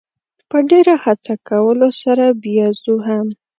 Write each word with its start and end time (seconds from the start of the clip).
په 0.49 0.57
ډېره 0.69 0.93
هڅه 1.03 1.33
کولو 1.49 1.87
سره 2.01 2.25
بېزو 2.41 2.95
هم. 3.07 3.27